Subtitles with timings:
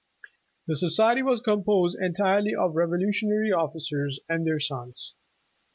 [0.65, 5.13] The Society was composed entirely of Revolutionary Officers, and their sons.